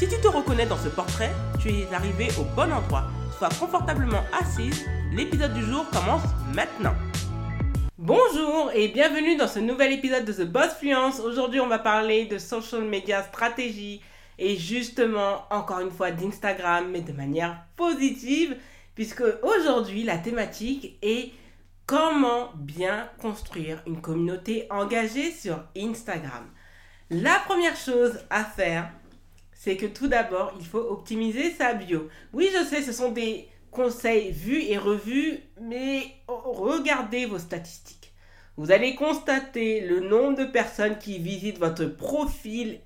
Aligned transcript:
Si 0.00 0.08
tu 0.08 0.18
te 0.18 0.28
reconnais 0.28 0.64
dans 0.64 0.78
ce 0.78 0.88
portrait, 0.88 1.30
tu 1.58 1.68
es 1.68 1.92
arrivé 1.92 2.28
au 2.40 2.44
bon 2.56 2.72
endroit. 2.72 3.04
Sois 3.36 3.50
confortablement 3.50 4.24
assise, 4.32 4.86
l'épisode 5.12 5.52
du 5.52 5.62
jour 5.62 5.84
commence 5.90 6.22
maintenant. 6.54 6.94
Bonjour 7.98 8.70
et 8.72 8.88
bienvenue 8.88 9.36
dans 9.36 9.46
ce 9.46 9.58
nouvel 9.58 9.92
épisode 9.92 10.24
de 10.24 10.32
The 10.32 10.46
Boss 10.46 10.72
Fluence. 10.78 11.20
Aujourd'hui, 11.20 11.60
on 11.60 11.66
va 11.66 11.78
parler 11.78 12.24
de 12.24 12.38
social 12.38 12.84
media 12.84 13.22
stratégie 13.24 14.00
et 14.38 14.56
justement, 14.56 15.44
encore 15.50 15.80
une 15.80 15.90
fois, 15.90 16.10
d'Instagram, 16.10 16.88
mais 16.90 17.02
de 17.02 17.12
manière 17.12 17.62
positive 17.76 18.56
puisque 18.94 19.24
aujourd'hui 19.42 20.02
la 20.02 20.16
thématique 20.16 20.96
est 21.02 21.30
comment 21.84 22.52
bien 22.54 23.06
construire 23.20 23.82
une 23.86 24.00
communauté 24.00 24.66
engagée 24.70 25.30
sur 25.30 25.62
Instagram. 25.76 26.46
La 27.10 27.38
première 27.44 27.76
chose 27.76 28.18
à 28.30 28.44
faire, 28.44 28.88
c'est 29.60 29.76
que 29.76 29.84
tout 29.84 30.08
d'abord, 30.08 30.54
il 30.58 30.64
faut 30.64 30.78
optimiser 30.78 31.50
sa 31.50 31.74
bio. 31.74 32.08
Oui, 32.32 32.48
je 32.50 32.64
sais, 32.64 32.80
ce 32.80 32.92
sont 32.92 33.12
des 33.12 33.46
conseils 33.70 34.32
vus 34.32 34.62
et 34.62 34.78
revus, 34.78 35.38
mais 35.60 36.02
regardez 36.28 37.26
vos 37.26 37.38
statistiques. 37.38 38.14
Vous 38.56 38.72
allez 38.72 38.94
constater 38.94 39.82
le 39.82 40.00
nombre 40.00 40.38
de 40.38 40.44
personnes 40.46 40.96
qui 40.96 41.18
visitent 41.18 41.58
votre 41.58 41.84
profil 41.84 42.80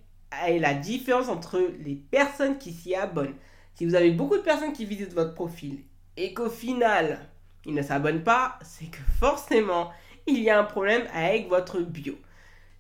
et 0.49 0.59
la 0.59 0.75
différence 0.75 1.29
entre 1.29 1.61
les 1.79 1.95
personnes 1.95 2.59
qui 2.59 2.73
s'y 2.73 2.97
abonnent. 2.97 3.37
Si 3.77 3.87
vous 3.87 3.95
avez 3.95 4.11
beaucoup 4.11 4.37
de 4.37 4.43
personnes 4.43 4.73
qui 4.73 4.85
visitent 4.85 5.15
votre 5.15 5.35
profil 5.35 5.85
et 6.17 6.35
qu'au 6.35 6.51
final, 6.51 7.21
il 7.67 7.75
ne 7.75 7.83
s'abonne 7.83 8.25
pas, 8.25 8.59
c'est 8.65 8.91
que 8.91 8.99
forcément, 9.21 9.93
il 10.27 10.43
y 10.43 10.51
a 10.51 10.59
un 10.59 10.65
problème 10.65 11.07
avec 11.15 11.49
votre 11.49 11.79
bio. 11.79 12.17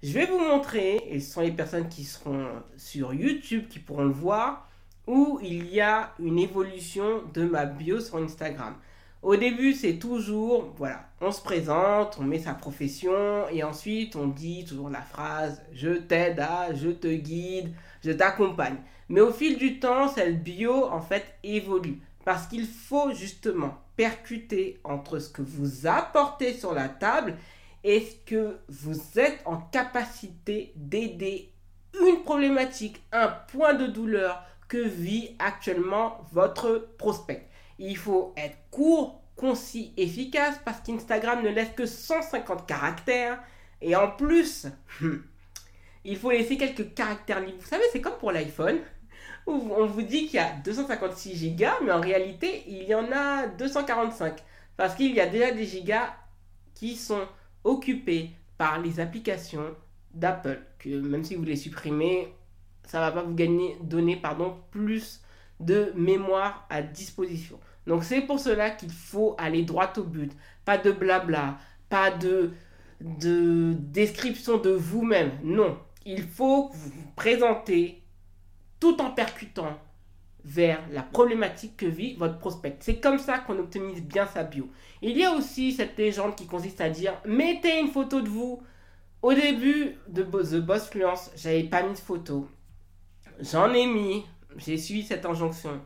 Je 0.04 0.12
vais 0.12 0.26
vous 0.26 0.38
montrer, 0.38 1.02
et 1.08 1.18
ce 1.18 1.32
sont 1.32 1.40
les 1.40 1.50
personnes 1.50 1.88
qui 1.88 2.04
seront 2.04 2.46
sur 2.76 3.14
YouTube 3.14 3.68
qui 3.70 3.78
pourront 3.78 4.04
le 4.04 4.10
voir, 4.10 4.68
où 5.06 5.40
il 5.42 5.66
y 5.72 5.80
a 5.80 6.12
une 6.18 6.38
évolution 6.38 7.22
de 7.32 7.46
ma 7.46 7.64
bio 7.64 7.98
sur 8.00 8.18
Instagram. 8.18 8.74
Au 9.22 9.34
début, 9.36 9.72
c'est 9.72 9.94
toujours, 9.94 10.74
voilà, 10.76 11.08
on 11.22 11.32
se 11.32 11.40
présente, 11.40 12.18
on 12.20 12.24
met 12.24 12.38
sa 12.38 12.52
profession, 12.52 13.48
et 13.50 13.64
ensuite 13.64 14.14
on 14.14 14.26
dit 14.26 14.66
toujours 14.66 14.90
la 14.90 15.00
phrase 15.00 15.62
je 15.72 15.88
t'aide 15.88 16.38
à, 16.38 16.74
je 16.74 16.90
te 16.90 17.08
guide, 17.08 17.72
je 18.04 18.10
t'accompagne. 18.10 18.76
Mais 19.08 19.22
au 19.22 19.32
fil 19.32 19.56
du 19.56 19.80
temps, 19.80 20.08
cette 20.08 20.44
bio, 20.44 20.84
en 20.84 21.00
fait, 21.00 21.24
évolue. 21.42 21.98
Parce 22.26 22.46
qu'il 22.46 22.66
faut 22.66 23.14
justement 23.14 23.78
percuter 23.96 24.80
entre 24.84 25.18
ce 25.18 25.30
que 25.30 25.40
vous 25.40 25.86
apportez 25.86 26.52
sur 26.52 26.74
la 26.74 26.90
table 26.90 27.36
et 27.84 28.00
ce 28.00 28.16
que 28.26 28.58
vous 28.68 29.18
êtes 29.18 29.40
en 29.44 29.58
capacité 29.58 30.72
d'aider 30.74 31.52
une 32.00 32.22
problématique, 32.22 33.02
un 33.12 33.28
point 33.28 33.74
de 33.74 33.86
douleur 33.86 34.42
que 34.68 34.78
vit 34.78 35.36
actuellement 35.38 36.26
votre 36.32 36.88
prospect? 36.98 37.46
Il 37.78 37.96
faut 37.96 38.34
être 38.36 38.56
court, 38.70 39.22
concis, 39.36 39.92
efficace 39.96 40.58
parce 40.64 40.80
qu'Instagram 40.80 41.42
ne 41.42 41.50
laisse 41.50 41.70
que 41.76 41.86
150 41.86 42.66
caractères 42.66 43.38
et 43.80 43.94
en 43.94 44.10
plus, 44.10 44.66
il 46.04 46.16
faut 46.16 46.30
laisser 46.30 46.56
quelques 46.56 46.94
caractères 46.94 47.40
libres. 47.40 47.58
Vous 47.60 47.68
savez, 47.68 47.84
c'est 47.92 48.00
comme 48.00 48.18
pour 48.18 48.32
l'iPhone 48.32 48.80
on 49.46 49.86
vous 49.86 50.02
dit 50.02 50.26
qu'il 50.26 50.36
y 50.36 50.42
a 50.42 50.52
256 50.64 51.36
gigas, 51.36 51.76
mais 51.82 51.92
en 51.92 52.00
réalité, 52.00 52.64
il 52.66 52.84
y 52.84 52.94
en 52.94 53.10
a 53.12 53.46
245. 53.46 54.42
Parce 54.76 54.94
qu'il 54.94 55.14
y 55.14 55.20
a 55.20 55.26
déjà 55.26 55.50
des 55.50 55.66
gigas 55.66 56.14
qui 56.74 56.96
sont 56.96 57.26
occupés 57.64 58.30
par 58.56 58.80
les 58.80 59.00
applications 59.00 59.74
d'Apple. 60.12 60.60
Que 60.78 61.00
même 61.00 61.24
si 61.24 61.34
vous 61.34 61.44
les 61.44 61.56
supprimez, 61.56 62.28
ça 62.84 63.00
va 63.00 63.10
pas 63.10 63.22
vous 63.22 63.34
gagner, 63.34 63.76
donner 63.82 64.16
pardon, 64.16 64.56
plus 64.70 65.20
de 65.60 65.92
mémoire 65.96 66.66
à 66.70 66.82
disposition. 66.82 67.58
Donc 67.86 68.04
c'est 68.04 68.22
pour 68.22 68.38
cela 68.38 68.70
qu'il 68.70 68.90
faut 68.90 69.34
aller 69.38 69.62
droit 69.62 69.92
au 69.96 70.04
but. 70.04 70.32
Pas 70.64 70.78
de 70.78 70.90
blabla, 70.90 71.58
pas 71.88 72.10
de, 72.10 72.52
de 73.00 73.74
description 73.78 74.58
de 74.58 74.70
vous-même. 74.70 75.32
Non, 75.42 75.78
il 76.06 76.22
faut 76.22 76.70
vous 76.72 76.92
présenter 77.16 78.02
tout 78.80 79.00
en 79.00 79.10
percutant 79.10 79.78
vers 80.44 80.80
la 80.92 81.02
problématique 81.02 81.76
que 81.76 81.86
vit 81.86 82.14
votre 82.16 82.38
prospect. 82.38 82.76
C'est 82.80 83.00
comme 83.00 83.18
ça 83.18 83.38
qu'on 83.38 83.58
optimise 83.58 84.02
bien 84.02 84.26
sa 84.26 84.44
bio. 84.44 84.68
Il 85.00 85.16
y 85.16 85.24
a 85.24 85.32
aussi 85.32 85.72
cette 85.72 85.96
légende 85.96 86.36
qui 86.36 86.46
consiste 86.46 86.80
à 86.80 86.90
dire 86.90 87.14
mettez 87.24 87.80
une 87.80 87.88
photo 87.88 88.20
de 88.20 88.28
vous. 88.28 88.62
Au 89.22 89.32
début 89.32 89.96
de 90.06 90.22
The 90.22 90.56
Boss 90.56 90.90
Fluence, 90.90 91.30
j'avais 91.34 91.64
pas 91.64 91.82
mis 91.82 91.94
de 91.94 91.98
photo. 91.98 92.46
J'en 93.40 93.72
ai 93.72 93.86
mis, 93.86 94.22
j'ai 94.58 94.76
suivi 94.76 95.02
cette 95.02 95.24
injonction 95.24 95.80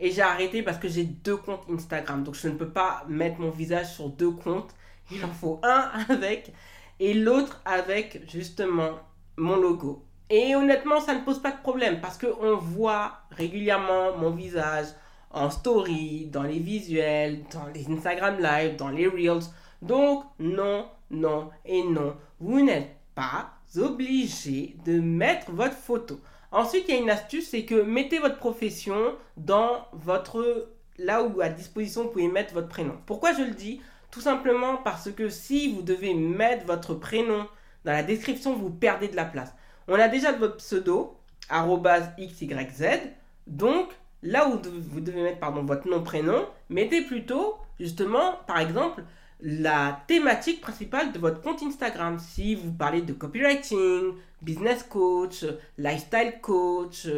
et 0.00 0.10
j'ai 0.10 0.22
arrêté 0.22 0.62
parce 0.62 0.78
que 0.78 0.88
j'ai 0.88 1.04
deux 1.04 1.36
comptes 1.36 1.68
Instagram. 1.70 2.24
Donc 2.24 2.34
je 2.34 2.48
ne 2.48 2.54
peux 2.54 2.70
pas 2.70 3.04
mettre 3.08 3.40
mon 3.40 3.50
visage 3.50 3.94
sur 3.94 4.08
deux 4.08 4.30
comptes. 4.30 4.74
Il 5.12 5.22
en 5.22 5.32
faut 5.32 5.60
un 5.62 5.90
avec 6.08 6.52
et 6.98 7.12
l'autre 7.12 7.60
avec 7.66 8.28
justement 8.30 8.98
mon 9.36 9.56
logo. 9.56 10.07
Et 10.30 10.54
honnêtement, 10.54 11.00
ça 11.00 11.14
ne 11.14 11.20
pose 11.20 11.40
pas 11.40 11.52
de 11.52 11.62
problème 11.62 12.00
parce 12.00 12.18
qu'on 12.18 12.56
voit 12.56 13.12
régulièrement 13.30 14.16
mon 14.16 14.30
visage 14.30 14.86
en 15.30 15.50
story, 15.50 16.26
dans 16.30 16.42
les 16.42 16.58
visuels, 16.58 17.44
dans 17.52 17.66
les 17.74 17.90
Instagram 17.90 18.38
Live, 18.40 18.76
dans 18.76 18.90
les 18.90 19.06
Reels. 19.06 19.44
Donc, 19.82 20.24
non, 20.38 20.86
non 21.10 21.50
et 21.64 21.82
non. 21.82 22.16
Vous 22.40 22.60
n'êtes 22.60 22.96
pas 23.14 23.50
obligé 23.76 24.76
de 24.84 25.00
mettre 25.00 25.50
votre 25.52 25.76
photo. 25.76 26.20
Ensuite, 26.50 26.84
il 26.88 26.94
y 26.94 26.98
a 26.98 27.00
une 27.00 27.10
astuce, 27.10 27.50
c'est 27.50 27.64
que 27.64 27.82
mettez 27.82 28.18
votre 28.18 28.38
profession 28.38 29.14
dans 29.36 29.86
votre... 29.92 30.70
là 30.98 31.22
où 31.22 31.40
à 31.40 31.48
disposition 31.48 32.04
vous 32.04 32.08
pouvez 32.10 32.28
mettre 32.28 32.54
votre 32.54 32.68
prénom. 32.68 32.94
Pourquoi 33.06 33.32
je 33.32 33.42
le 33.42 33.50
dis? 33.50 33.80
Tout 34.10 34.20
simplement 34.20 34.78
parce 34.78 35.10
que 35.12 35.28
si 35.28 35.72
vous 35.72 35.82
devez 35.82 36.14
mettre 36.14 36.66
votre 36.66 36.94
prénom 36.94 37.46
dans 37.84 37.92
la 37.92 38.02
description, 38.02 38.56
vous 38.56 38.70
perdez 38.70 39.08
de 39.08 39.16
la 39.16 39.26
place. 39.26 39.54
On 39.90 39.94
a 39.94 40.08
déjà 40.08 40.32
votre 40.32 40.56
pseudo, 40.56 41.16
xyz. 41.50 43.00
Donc, 43.46 43.88
là 44.22 44.46
où 44.46 44.60
vous 44.62 45.00
devez 45.00 45.22
mettre 45.22 45.50
votre 45.50 45.88
nom, 45.88 46.02
prénom, 46.02 46.46
mettez 46.68 47.00
plutôt, 47.00 47.56
justement, 47.80 48.34
par 48.46 48.58
exemple, 48.58 49.02
la 49.40 50.02
thématique 50.06 50.60
principale 50.60 51.12
de 51.12 51.18
votre 51.18 51.40
compte 51.40 51.62
Instagram. 51.62 52.18
Si 52.18 52.54
vous 52.54 52.72
parlez 52.72 53.00
de 53.00 53.14
copywriting, 53.14 54.12
business 54.42 54.82
coach, 54.82 55.46
lifestyle 55.78 56.34
coach, 56.42 57.08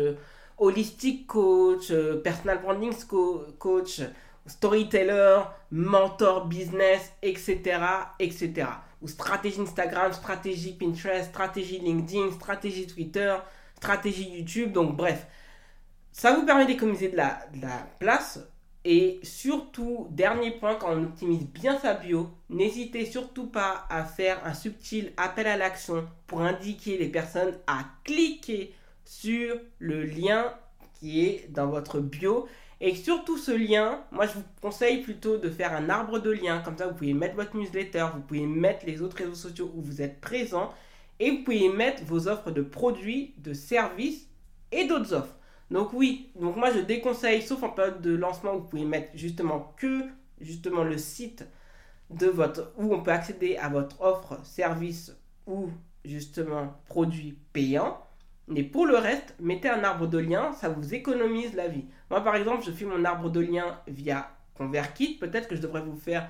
holistic 0.56 1.26
coach, 1.26 1.92
personal 2.22 2.62
branding 2.62 2.94
coach, 3.58 4.00
storyteller, 4.46 5.40
mentor 5.72 6.46
business, 6.46 7.12
etc., 7.20 7.80
etc 8.20 8.68
ou 9.02 9.08
stratégie 9.08 9.60
Instagram, 9.60 10.12
stratégie 10.12 10.72
Pinterest, 10.72 11.30
stratégie 11.30 11.78
LinkedIn, 11.78 12.32
stratégie 12.32 12.86
Twitter, 12.86 13.36
stratégie 13.76 14.30
YouTube. 14.30 14.72
Donc 14.72 14.96
bref, 14.96 15.26
ça 16.12 16.34
vous 16.34 16.44
permet 16.44 16.66
d'économiser 16.66 17.08
de 17.08 17.16
la, 17.16 17.40
de 17.54 17.62
la 17.62 17.86
place. 17.98 18.40
Et 18.84 19.20
surtout, 19.22 20.08
dernier 20.10 20.52
point, 20.52 20.74
quand 20.74 20.92
on 20.92 21.04
optimise 21.04 21.44
bien 21.46 21.78
sa 21.78 21.92
bio, 21.92 22.30
n'hésitez 22.48 23.04
surtout 23.04 23.46
pas 23.46 23.86
à 23.90 24.04
faire 24.04 24.40
un 24.46 24.54
subtil 24.54 25.12
appel 25.18 25.46
à 25.46 25.58
l'action 25.58 26.08
pour 26.26 26.40
indiquer 26.40 26.96
les 26.96 27.08
personnes 27.08 27.58
à 27.66 27.84
cliquer 28.04 28.74
sur 29.04 29.56
le 29.78 30.04
lien 30.04 30.54
qui 30.94 31.26
est 31.26 31.50
dans 31.50 31.66
votre 31.66 32.00
bio 32.00 32.48
et 32.80 32.94
surtout 32.94 33.36
ce 33.36 33.50
lien, 33.50 34.04
moi 34.10 34.26
je 34.26 34.34
vous 34.34 34.44
conseille 34.62 35.02
plutôt 35.02 35.36
de 35.36 35.50
faire 35.50 35.74
un 35.74 35.90
arbre 35.90 36.18
de 36.18 36.30
liens. 36.30 36.60
Comme 36.60 36.78
ça, 36.78 36.86
vous 36.86 36.94
pouvez 36.94 37.12
mettre 37.12 37.36
votre 37.36 37.54
newsletter, 37.54 38.06
vous 38.14 38.22
pouvez 38.22 38.46
mettre 38.46 38.86
les 38.86 39.02
autres 39.02 39.18
réseaux 39.18 39.34
sociaux 39.34 39.70
où 39.74 39.82
vous 39.82 40.00
êtes 40.00 40.20
présent. 40.20 40.72
Et 41.18 41.30
vous 41.30 41.44
pouvez 41.44 41.68
mettre 41.68 42.02
vos 42.04 42.28
offres 42.28 42.50
de 42.50 42.62
produits, 42.62 43.34
de 43.36 43.52
services 43.52 44.26
et 44.72 44.86
d'autres 44.86 45.12
offres. 45.12 45.36
Donc 45.70 45.92
oui, 45.92 46.30
donc 46.40 46.56
moi 46.56 46.72
je 46.72 46.80
déconseille, 46.80 47.42
sauf 47.42 47.62
en 47.62 47.68
période 47.68 48.00
de 48.00 48.14
lancement, 48.16 48.56
vous 48.56 48.64
pouvez 48.64 48.84
mettre 48.84 49.10
justement 49.14 49.74
que 49.76 50.04
justement 50.40 50.82
le 50.82 50.96
site 50.96 51.44
de 52.08 52.26
votre 52.26 52.72
où 52.78 52.94
on 52.94 53.02
peut 53.02 53.12
accéder 53.12 53.56
à 53.58 53.68
votre 53.68 54.00
offre, 54.00 54.40
service 54.44 55.14
ou 55.46 55.68
justement 56.04 56.74
produit 56.86 57.36
payant. 57.52 58.02
Mais 58.50 58.64
pour 58.64 58.84
le 58.84 58.96
reste, 58.96 59.36
mettez 59.38 59.68
un 59.68 59.84
arbre 59.84 60.08
de 60.08 60.18
lien, 60.18 60.52
ça 60.52 60.68
vous 60.68 60.92
économise 60.92 61.54
la 61.54 61.68
vie. 61.68 61.84
Moi, 62.10 62.22
par 62.22 62.34
exemple, 62.34 62.64
je 62.64 62.72
fais 62.72 62.84
mon 62.84 63.04
arbre 63.04 63.30
de 63.30 63.38
lien 63.38 63.78
via 63.86 64.28
ConvertKit. 64.58 65.18
Peut-être 65.18 65.46
que 65.46 65.54
je 65.54 65.60
devrais 65.60 65.82
vous 65.82 65.96
faire 65.96 66.28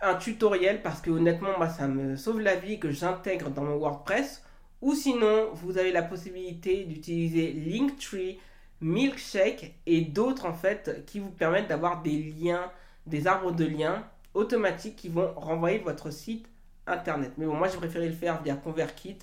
un 0.00 0.14
tutoriel 0.14 0.80
parce 0.80 1.02
que 1.02 1.10
honnêtement, 1.10 1.50
moi, 1.58 1.68
ça 1.68 1.88
me 1.88 2.16
sauve 2.16 2.40
la 2.40 2.56
vie 2.56 2.80
que 2.80 2.90
j'intègre 2.90 3.50
dans 3.50 3.64
mon 3.64 3.76
WordPress. 3.76 4.42
Ou 4.80 4.94
sinon, 4.94 5.50
vous 5.52 5.76
avez 5.76 5.92
la 5.92 6.02
possibilité 6.02 6.84
d'utiliser 6.84 7.52
Linktree, 7.52 8.40
Milkshake 8.80 9.74
et 9.84 10.00
d'autres 10.02 10.46
en 10.46 10.54
fait 10.54 11.04
qui 11.06 11.18
vous 11.18 11.30
permettent 11.30 11.68
d'avoir 11.68 12.02
des 12.02 12.16
liens, 12.16 12.70
des 13.06 13.26
arbres 13.26 13.52
de 13.52 13.64
liens 13.66 14.04
automatiques 14.32 14.96
qui 14.96 15.08
vont 15.10 15.32
renvoyer 15.34 15.78
votre 15.78 16.10
site 16.10 16.46
internet. 16.86 17.32
Mais 17.36 17.44
bon, 17.44 17.54
moi 17.54 17.68
j'ai 17.68 17.78
préféré 17.78 18.06
le 18.08 18.14
faire 18.14 18.42
via 18.42 18.54
ConvertKit 18.54 19.18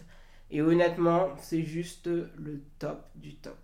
et 0.54 0.62
honnêtement, 0.62 1.30
c'est 1.40 1.64
juste 1.64 2.06
le 2.06 2.62
top 2.78 3.10
du 3.16 3.36
top. 3.36 3.58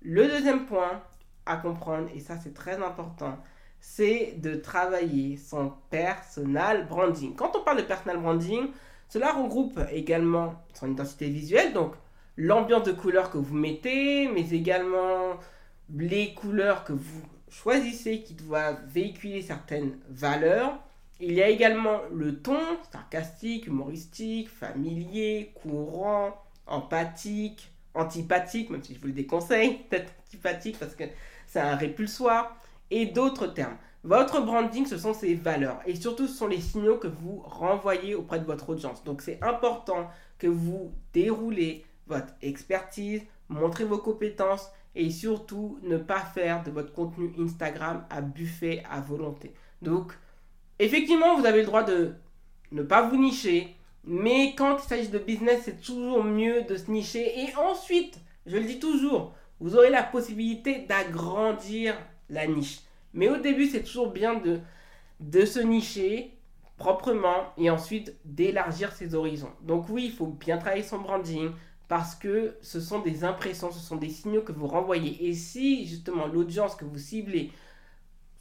Le 0.00 0.28
deuxième 0.28 0.66
point 0.66 1.02
à 1.44 1.56
comprendre, 1.56 2.08
et 2.14 2.20
ça 2.20 2.38
c'est 2.38 2.54
très 2.54 2.80
important, 2.82 3.36
c'est 3.80 4.36
de 4.38 4.54
travailler 4.54 5.36
son 5.36 5.72
personal 5.90 6.86
branding. 6.86 7.34
Quand 7.34 7.56
on 7.56 7.64
parle 7.64 7.78
de 7.78 7.82
personal 7.82 8.18
branding, 8.18 8.68
cela 9.08 9.32
regroupe 9.32 9.80
également 9.90 10.54
son 10.72 10.92
identité 10.92 11.28
visuelle, 11.28 11.72
donc 11.72 11.94
l'ambiance 12.36 12.84
de 12.84 12.92
couleurs 12.92 13.30
que 13.30 13.38
vous 13.38 13.56
mettez, 13.56 14.28
mais 14.28 14.48
également 14.50 15.38
les 15.92 16.32
couleurs 16.32 16.84
que 16.84 16.92
vous 16.92 17.22
choisissez 17.50 18.22
qui 18.22 18.34
doivent 18.34 18.80
véhiculer 18.86 19.42
certaines 19.42 19.98
valeurs. 20.08 20.78
Il 21.20 21.32
y 21.32 21.42
a 21.42 21.48
également 21.48 22.00
le 22.12 22.40
ton, 22.40 22.60
sarcastique, 22.92 23.66
humoristique, 23.66 24.50
familier, 24.50 25.52
courant, 25.54 26.34
empathique, 26.66 27.72
antipathique, 27.94 28.70
même 28.70 28.82
si 28.82 28.94
je 28.94 29.00
vous 29.00 29.06
le 29.06 29.12
déconseille, 29.12 29.78
peut-être 29.90 30.12
antipathique 30.26 30.78
parce 30.78 30.94
que 30.94 31.04
c'est 31.46 31.60
un 31.60 31.76
répulsoire, 31.76 32.56
et 32.90 33.06
d'autres 33.06 33.46
termes. 33.46 33.76
Votre 34.04 34.40
branding, 34.40 34.86
ce 34.86 34.98
sont 34.98 35.14
ces 35.14 35.34
valeurs 35.34 35.80
et 35.86 35.96
surtout 35.96 36.28
ce 36.28 36.34
sont 36.34 36.46
les 36.46 36.60
signaux 36.60 36.98
que 36.98 37.08
vous 37.08 37.42
renvoyez 37.44 38.14
auprès 38.14 38.38
de 38.38 38.44
votre 38.44 38.68
audience. 38.70 39.02
Donc 39.02 39.20
c'est 39.20 39.42
important 39.42 40.08
que 40.38 40.46
vous 40.46 40.92
déroulez 41.12 41.84
votre 42.06 42.32
expertise, 42.42 43.22
montrez 43.48 43.84
vos 43.84 43.98
compétences 43.98 44.70
et 44.94 45.10
surtout 45.10 45.80
ne 45.82 45.96
pas 45.96 46.20
faire 46.20 46.62
de 46.62 46.70
votre 46.70 46.92
contenu 46.92 47.32
Instagram 47.38 48.06
à 48.08 48.20
buffet 48.20 48.84
à 48.88 49.00
volonté. 49.00 49.52
Donc 49.82 50.12
effectivement, 50.78 51.38
vous 51.38 51.46
avez 51.46 51.60
le 51.60 51.66
droit 51.66 51.82
de 51.82 52.14
ne 52.72 52.82
pas 52.82 53.08
vous 53.08 53.16
nicher, 53.16 53.76
mais 54.04 54.54
quand 54.56 54.78
il 54.82 54.88
s'agit 54.88 55.08
de 55.08 55.18
business, 55.18 55.62
c'est 55.64 55.80
toujours 55.80 56.22
mieux 56.22 56.62
de 56.62 56.76
se 56.76 56.90
nicher 56.90 57.40
et 57.40 57.54
ensuite, 57.56 58.18
je 58.46 58.56
le 58.56 58.64
dis 58.64 58.78
toujours, 58.78 59.34
vous 59.60 59.76
aurez 59.76 59.90
la 59.90 60.02
possibilité 60.02 60.86
d'agrandir 60.88 61.96
la 62.28 62.46
niche. 62.46 62.80
Mais 63.14 63.28
au 63.28 63.38
début, 63.38 63.66
c'est 63.66 63.82
toujours 63.82 64.10
bien 64.10 64.40
de, 64.40 65.44
se 65.44 65.58
nicher 65.58 66.32
proprement 66.76 67.52
et 67.56 67.70
ensuite 67.70 68.14
d'élargir 68.24 68.92
ses 68.92 69.14
horizons. 69.14 69.52
Donc 69.62 69.88
oui, 69.88 70.04
il 70.06 70.12
faut 70.12 70.26
bien 70.26 70.58
travailler 70.58 70.82
son 70.82 70.98
branding 70.98 71.50
parce 71.88 72.14
que 72.14 72.56
ce 72.60 72.80
sont 72.80 72.98
des 72.98 73.24
impressions, 73.24 73.72
ce 73.72 73.78
sont 73.78 73.96
des 73.96 74.10
signaux 74.10 74.42
que 74.42 74.52
vous 74.52 74.66
renvoyez. 74.66 75.26
Et 75.26 75.32
si 75.32 75.86
justement 75.86 76.26
l'audience 76.26 76.76
que 76.76 76.84
vous 76.84 76.98
ciblez 76.98 77.50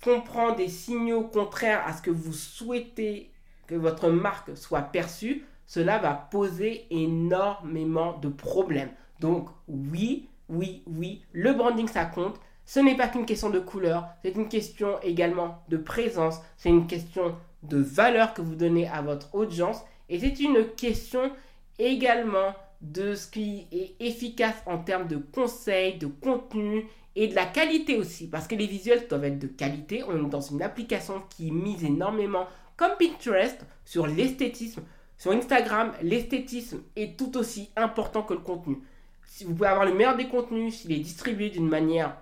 comprend 0.04 0.54
des 0.54 0.70
signaux 0.70 1.24
contraires 1.24 1.84
à 1.86 1.94
ce 1.94 2.02
que 2.02 2.12
vous 2.12 2.34
souhaitez 2.34 3.32
que 3.68 3.76
votre 3.76 4.10
marque 4.10 4.56
soit 4.56 4.82
perçue, 4.82 5.46
cela 5.66 5.98
va 5.98 6.14
poser 6.14 6.86
énormément 6.92 8.18
de 8.20 8.30
problèmes. 8.30 8.92
Donc 9.20 9.50
oui, 9.68 10.30
oui, 10.50 10.84
oui, 10.86 11.24
le 11.32 11.54
branding 11.54 11.88
ça 11.88 12.06
compte, 12.06 12.40
ce 12.66 12.80
n'est 12.80 12.98
pas 12.98 13.08
qu'une 13.08 13.26
question 13.26 13.50
de 13.50 13.60
couleur, 13.60 14.08
c'est 14.24 14.36
une 14.36 14.50
question 14.50 15.00
également 15.02 15.64
de 15.70 15.78
présence, 15.78 16.40
c'est 16.58 16.70
une 16.70 16.88
question 16.88 17.36
de 17.64 17.78
valeur 17.78 18.34
que 18.34 18.42
vous 18.42 18.56
donnez 18.56 18.88
à 18.88 19.02
votre 19.02 19.34
audience 19.34 19.82
et 20.10 20.20
c'est 20.20 20.40
une 20.40 20.68
question 20.76 21.32
également 21.80 22.54
de 22.82 23.16
ce 23.16 23.28
qui 23.28 23.68
est 23.72 23.96
efficace 24.00 24.56
en 24.66 24.78
termes 24.78 25.08
de 25.08 25.18
conseils, 25.18 25.98
de 25.98 26.08
contenu 26.08 26.86
et 27.16 27.28
de 27.28 27.36
la 27.36 27.46
qualité 27.46 27.98
aussi 27.98 28.28
parce 28.28 28.48
que 28.48 28.56
les 28.56 28.68
visuels 28.68 29.08
doivent 29.08 29.26
être 29.26 29.40
de 29.40 29.48
qualité. 29.48 30.04
On 30.04 30.26
est 30.26 30.30
dans 30.30 30.42
une 30.42 30.62
application 30.62 31.24
qui 31.30 31.52
mise 31.52 31.84
énormément 31.84 32.48
comme 32.78 32.92
Pinterest 33.00 33.66
sur 33.86 34.08
l'esthétisme. 34.08 34.84
Sur 35.18 35.32
Instagram, 35.32 35.94
l'esthétisme 36.02 36.82
est 36.96 37.18
tout 37.18 37.38
aussi 37.38 37.72
important 37.76 38.24
que 38.24 38.34
le 38.34 38.42
contenu. 38.42 38.78
Si 39.26 39.46
vous 39.46 39.54
pouvez 39.54 39.70
avoir 39.70 39.86
le 39.86 39.94
meilleur 39.94 40.18
des 40.18 40.28
contenus, 40.28 40.76
s'il 40.76 40.92
est 40.92 41.00
distribué 41.00 41.50
d'une 41.50 41.68
manière 41.68 42.18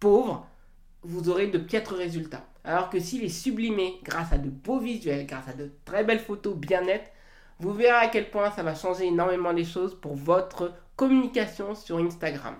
pauvre, 0.00 0.46
vous 1.02 1.28
aurez 1.28 1.46
de 1.48 1.58
piètres 1.58 1.94
résultats. 1.94 2.44
Alors 2.64 2.90
que 2.90 2.98
s'il 3.00 3.24
est 3.24 3.28
sublimé 3.28 4.00
grâce 4.02 4.32
à 4.32 4.38
de 4.38 4.48
beaux 4.48 4.80
visuels, 4.80 5.26
grâce 5.26 5.48
à 5.48 5.52
de 5.52 5.70
très 5.84 6.04
belles 6.04 6.18
photos 6.20 6.56
bien 6.56 6.82
nettes, 6.82 7.10
vous 7.60 7.72
verrez 7.72 8.06
à 8.06 8.08
quel 8.08 8.30
point 8.30 8.50
ça 8.50 8.62
va 8.62 8.74
changer 8.74 9.06
énormément 9.06 9.52
les 9.52 9.64
choses 9.64 9.98
pour 10.00 10.14
votre 10.14 10.72
communication 10.96 11.74
sur 11.74 11.98
Instagram. 11.98 12.56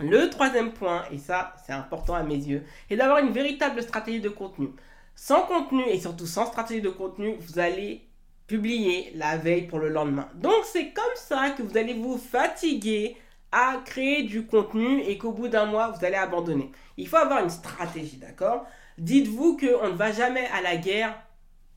Le 0.00 0.28
troisième 0.30 0.72
point, 0.72 1.04
et 1.10 1.18
ça 1.18 1.54
c'est 1.66 1.72
important 1.72 2.14
à 2.14 2.22
mes 2.22 2.36
yeux, 2.36 2.64
est 2.90 2.96
d'avoir 2.96 3.18
une 3.18 3.32
véritable 3.32 3.82
stratégie 3.82 4.20
de 4.20 4.28
contenu. 4.28 4.68
Sans 5.14 5.42
contenu 5.42 5.82
et 5.88 5.98
surtout 5.98 6.26
sans 6.26 6.46
stratégie 6.46 6.80
de 6.80 6.90
contenu, 6.90 7.36
vous 7.40 7.58
allez 7.58 8.06
publier 8.46 9.12
la 9.14 9.36
veille 9.36 9.66
pour 9.66 9.78
le 9.78 9.88
lendemain. 9.88 10.28
Donc 10.34 10.64
c'est 10.64 10.90
comme 10.90 11.04
ça 11.16 11.50
que 11.50 11.62
vous 11.62 11.76
allez 11.76 11.94
vous 11.94 12.16
fatiguer 12.16 13.16
à 13.50 13.76
créer 13.84 14.22
du 14.24 14.46
contenu 14.46 15.00
et 15.00 15.18
qu'au 15.18 15.32
bout 15.32 15.48
d'un 15.48 15.66
mois, 15.66 15.90
vous 15.90 16.04
allez 16.04 16.16
abandonner. 16.16 16.70
Il 16.96 17.08
faut 17.08 17.16
avoir 17.16 17.42
une 17.42 17.50
stratégie, 17.50 18.18
d'accord? 18.18 18.66
Dites-vous 18.98 19.56
qu'on 19.56 19.88
ne 19.88 19.96
va 19.96 20.12
jamais 20.12 20.46
à 20.48 20.60
la 20.60 20.76
guerre 20.76 21.18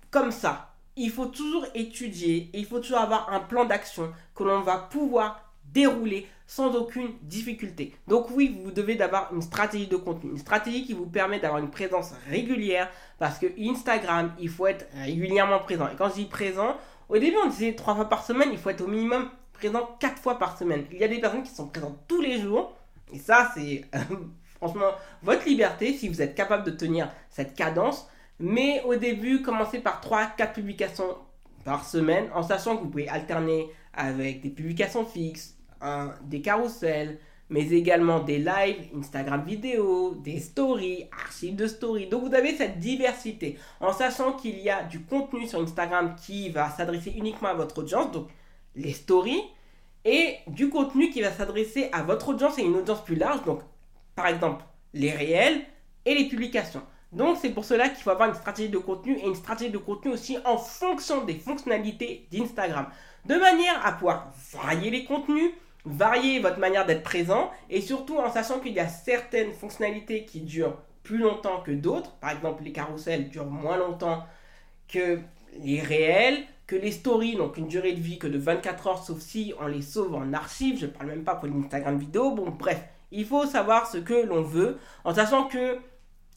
comme 0.09 0.31
ça. 0.31 0.70
Il 0.95 1.09
faut 1.09 1.27
toujours 1.27 1.65
étudier, 1.73 2.49
il 2.53 2.65
faut 2.65 2.79
toujours 2.79 2.99
avoir 2.99 3.31
un 3.31 3.39
plan 3.39 3.65
d'action 3.65 4.11
que 4.35 4.43
l'on 4.43 4.61
va 4.61 4.77
pouvoir 4.77 5.51
dérouler 5.65 6.27
sans 6.47 6.75
aucune 6.75 7.13
difficulté. 7.21 7.95
Donc 8.07 8.29
oui, 8.31 8.59
vous 8.63 8.71
devez 8.71 8.95
d'avoir 8.95 9.33
une 9.33 9.41
stratégie 9.41 9.87
de 9.87 9.95
contenu, 9.95 10.31
une 10.31 10.37
stratégie 10.37 10.85
qui 10.85 10.93
vous 10.93 11.05
permet 11.05 11.39
d'avoir 11.39 11.61
une 11.61 11.69
présence 11.69 12.13
régulière 12.29 12.89
parce 13.19 13.39
que 13.39 13.47
Instagram, 13.57 14.33
il 14.37 14.49
faut 14.49 14.67
être 14.67 14.85
régulièrement 14.93 15.59
présent. 15.59 15.87
Et 15.87 15.95
quand 15.95 16.09
je 16.09 16.15
dis 16.15 16.25
présent, 16.25 16.75
au 17.07 17.17
début 17.17 17.37
on 17.45 17.49
disait 17.49 17.73
trois 17.73 17.95
fois 17.95 18.09
par 18.09 18.25
semaine, 18.25 18.49
il 18.51 18.57
faut 18.57 18.69
être 18.69 18.81
au 18.81 18.87
minimum 18.87 19.29
présent 19.53 19.95
quatre 19.99 20.21
fois 20.21 20.39
par 20.39 20.57
semaine. 20.57 20.85
Il 20.91 20.97
y 20.97 21.03
a 21.03 21.07
des 21.07 21.19
personnes 21.19 21.43
qui 21.43 21.51
sont 21.51 21.67
présentes 21.67 21.99
tous 22.07 22.19
les 22.19 22.41
jours. 22.41 22.73
Et 23.13 23.19
ça, 23.19 23.51
c'est 23.55 23.85
franchement 24.57 24.91
votre 25.21 25.45
liberté 25.45 25.93
si 25.93 26.09
vous 26.09 26.21
êtes 26.21 26.35
capable 26.35 26.63
de 26.63 26.71
tenir 26.71 27.09
cette 27.29 27.55
cadence. 27.55 28.09
Mais 28.41 28.81
au 28.85 28.95
début, 28.95 29.41
commencez 29.41 29.79
par 29.79 30.01
3-4 30.01 30.53
publications 30.53 31.15
par 31.63 31.85
semaine 31.85 32.27
en 32.33 32.41
sachant 32.41 32.75
que 32.75 32.83
vous 32.83 32.89
pouvez 32.89 33.07
alterner 33.07 33.69
avec 33.93 34.41
des 34.41 34.49
publications 34.49 35.05
fixes, 35.05 35.55
des 36.23 36.41
carousels, 36.41 37.19
mais 37.49 37.67
également 37.67 38.19
des 38.19 38.39
lives, 38.39 38.87
Instagram 38.97 39.43
vidéo, 39.43 40.15
des 40.15 40.39
stories, 40.39 41.07
archives 41.11 41.55
de 41.55 41.67
stories. 41.67 42.07
Donc 42.07 42.23
vous 42.23 42.33
avez 42.33 42.55
cette 42.55 42.79
diversité 42.79 43.59
en 43.79 43.93
sachant 43.93 44.33
qu'il 44.33 44.57
y 44.59 44.69
a 44.69 44.83
du 44.83 45.01
contenu 45.01 45.45
sur 45.45 45.61
Instagram 45.61 46.15
qui 46.15 46.49
va 46.49 46.69
s'adresser 46.69 47.11
uniquement 47.15 47.49
à 47.49 47.53
votre 47.53 47.79
audience. 47.79 48.11
Donc 48.11 48.29
les 48.75 48.93
stories, 48.93 49.43
et 50.03 50.37
du 50.47 50.69
contenu 50.69 51.09
qui 51.11 51.21
va 51.21 51.31
s'adresser 51.31 51.89
à 51.91 52.01
votre 52.01 52.29
audience 52.29 52.57
et 52.57 52.63
une 52.63 52.75
audience 52.75 53.03
plus 53.03 53.15
large, 53.15 53.43
donc 53.43 53.59
par 54.15 54.27
exemple 54.27 54.63
les 54.93 55.11
réels 55.11 55.61
et 56.05 56.15
les 56.15 56.27
publications. 56.27 56.81
Donc 57.11 57.37
c'est 57.41 57.49
pour 57.49 57.65
cela 57.65 57.89
qu'il 57.89 58.03
faut 58.03 58.09
avoir 58.09 58.29
une 58.29 58.35
stratégie 58.35 58.69
de 58.69 58.77
contenu 58.77 59.17
et 59.17 59.25
une 59.25 59.35
stratégie 59.35 59.71
de 59.71 59.77
contenu 59.77 60.11
aussi 60.11 60.37
en 60.45 60.57
fonction 60.57 61.25
des 61.25 61.35
fonctionnalités 61.35 62.25
d'Instagram. 62.31 62.87
De 63.25 63.35
manière 63.35 63.85
à 63.85 63.91
pouvoir 63.91 64.31
varier 64.53 64.91
les 64.91 65.03
contenus, 65.05 65.51
varier 65.85 66.39
votre 66.39 66.59
manière 66.59 66.85
d'être 66.85 67.03
présent 67.03 67.51
et 67.69 67.81
surtout 67.81 68.17
en 68.17 68.31
sachant 68.31 68.59
qu'il 68.59 68.73
y 68.73 68.79
a 68.79 68.87
certaines 68.87 69.51
fonctionnalités 69.51 70.25
qui 70.25 70.41
durent 70.41 70.77
plus 71.03 71.17
longtemps 71.17 71.61
que 71.61 71.71
d'autres. 71.71 72.11
Par 72.13 72.31
exemple 72.31 72.63
les 72.63 72.71
carousels 72.71 73.29
durent 73.29 73.45
moins 73.45 73.77
longtemps 73.77 74.23
que 74.87 75.19
les 75.59 75.81
réels, 75.81 76.45
que 76.65 76.77
les 76.77 76.91
stories 76.91 77.35
n'ont 77.35 77.49
qu'une 77.49 77.67
durée 77.67 77.91
de 77.91 77.99
vie 77.99 78.19
que 78.19 78.27
de 78.27 78.37
24 78.37 78.87
heures, 78.87 79.03
sauf 79.03 79.19
si 79.19 79.53
on 79.59 79.67
les 79.67 79.81
sauve 79.81 80.15
en 80.15 80.31
archive. 80.31 80.79
Je 80.79 80.85
ne 80.85 80.91
parle 80.91 81.07
même 81.07 81.23
pas 81.25 81.35
pour 81.35 81.49
l'Instagram 81.49 81.97
vidéo. 81.97 82.31
Bon, 82.31 82.49
bref, 82.49 82.81
il 83.11 83.25
faut 83.25 83.45
savoir 83.45 83.87
ce 83.87 83.97
que 83.97 84.13
l'on 84.13 84.41
veut, 84.41 84.79
en 85.03 85.13
sachant 85.13 85.47
que 85.47 85.77